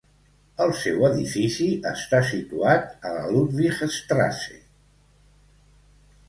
El 0.63 0.71
seu 0.77 1.03
edifici 1.09 1.67
està 1.89 2.21
situat 2.29 2.87
a 3.11 3.13
la 3.19 3.27
Ludwigstrasse. 3.35 4.59